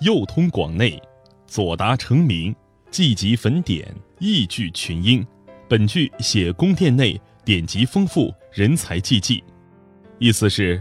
[0.00, 1.00] 右通广内，
[1.48, 2.54] 左达成名，
[2.88, 5.26] 既集坟典，意聚群英。
[5.68, 9.42] 本句写宫殿内典籍丰富，人才济济。
[10.20, 10.80] 意思是，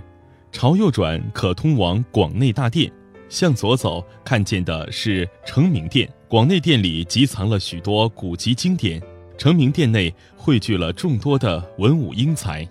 [0.52, 2.92] 朝右转可通往广内大殿，
[3.28, 6.08] 向左走看见的是成名殿。
[6.28, 9.02] 广内殿里集藏了许多古籍经典，
[9.36, 12.68] 成名殿内汇聚了众多的文武英才。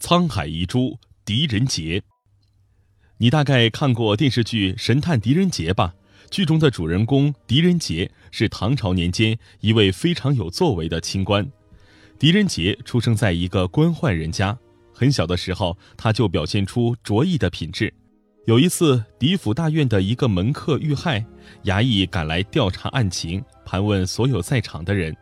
[0.00, 2.00] 沧海遗珠，狄仁杰。
[3.22, 5.94] 你大概看过电视剧《神探狄仁杰》吧？
[6.30, 11.46] 剧中的主人公狄仁杰是唐朝年间一位非常有作为的清官。
[12.18, 14.58] 狄仁杰出生在一个官宦人家，
[14.94, 17.92] 很小的时候他就表现出卓异的品质。
[18.46, 21.22] 有一次，狄府大院的一个门客遇害，
[21.64, 25.14] 衙役赶来调查案情，盘问所有在场的人，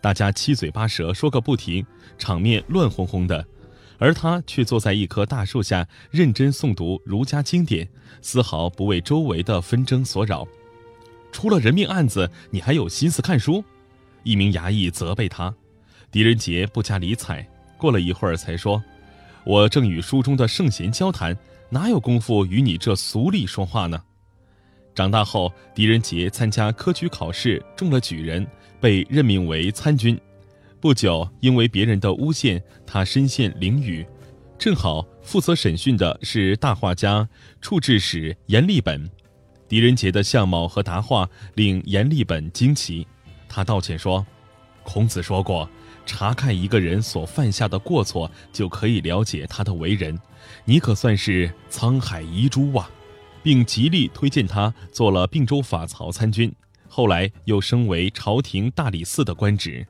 [0.00, 1.84] 大家七嘴八舌说个不停，
[2.16, 3.44] 场面乱哄哄的，
[4.00, 7.88] 而他却坐在一棵大树下，认真诵读儒家经典，
[8.22, 10.44] 丝毫不为周围的纷争所扰。
[11.30, 13.62] 出了人命案子，你还有心思看书？
[14.24, 15.54] 一名衙役责备他，
[16.10, 17.46] 狄仁杰不加理睬。
[17.76, 18.82] 过了一会儿，才说
[19.44, 21.36] ：“我正与书中的圣贤交谈。”
[21.72, 24.02] 哪有功夫与你这俗吏说话呢？
[24.92, 28.44] 长大后，狄仁杰参加科举考试中了举人，
[28.80, 30.20] 被任命为参军。
[30.80, 34.06] 不久，因为别人的诬陷，他身陷囹圄。
[34.58, 37.28] 正好负责审讯的是大画家、
[37.60, 39.10] 处置使阎立本。
[39.68, 43.06] 狄仁杰的相貌和答话令阎立本惊奇，
[43.46, 44.26] 他道歉说
[44.82, 45.68] ：“孔子说过。”
[46.06, 50.18] 查看一个人所犯下的过错，就可以了解他的为人。
[50.64, 52.90] 你可算是沧海遗珠啊！
[53.42, 56.52] 并极力推荐他做了并州法曹参军，
[56.88, 59.86] 后来又升为朝廷大理寺的官职。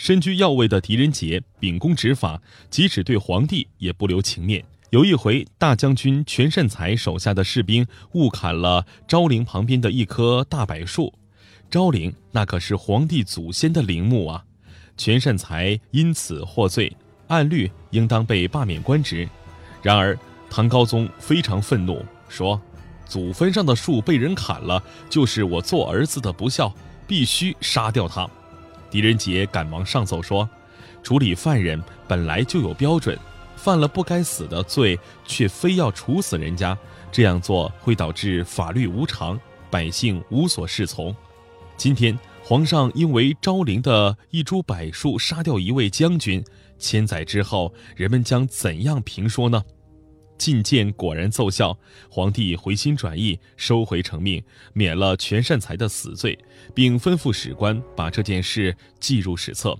[0.00, 4.64] 身居要位的狄仁杰秉公执法，即使对皇帝也不留情面。
[4.88, 11.12] 有一回，大将军全善才手下的士兵误砍了昭陵旁边的一棵大柏树，
[11.68, 14.42] 昭陵那可是皇帝祖先的陵墓啊！
[14.96, 16.90] 全善才因此获罪，
[17.28, 19.28] 按律应当被罢免官职。
[19.82, 20.18] 然而
[20.48, 22.58] 唐高宗非常愤怒，说
[23.04, 26.74] ：“祖坟上的树被人砍了，就是我做儿子的不孝，
[27.06, 28.26] 必须杀掉他。”
[28.90, 30.48] 狄仁杰赶忙上奏说
[31.02, 33.18] ：“处理犯人本来就有标准，
[33.56, 36.76] 犯了不该死的罪，却非要处死人家，
[37.12, 39.38] 这样做会导致法律无常，
[39.70, 41.14] 百姓无所适从。
[41.76, 46.42] 今天。”皇上因为昭陵的一株柏树杀掉一位将军，
[46.78, 49.62] 千载之后，人们将怎样评说呢？
[50.40, 51.78] 觐见果然奏效，
[52.08, 54.42] 皇帝回心转意，收回成命，
[54.72, 56.38] 免了全善才的死罪，
[56.74, 59.78] 并吩咐史官把这件事记入史册。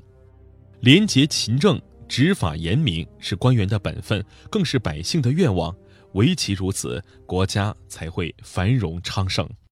[0.80, 5.74] 廉洁勤政、执法严明是官员的本分，更是百姓的愿望。
[6.12, 9.48] 唯其如此，国家才会繁荣昌盛。